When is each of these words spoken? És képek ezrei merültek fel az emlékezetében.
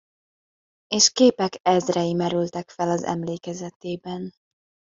És 0.87 1.11
képek 1.11 1.59
ezrei 1.61 2.13
merültek 2.13 2.69
fel 2.69 2.89
az 2.89 3.03
emlékezetében. 3.03 4.33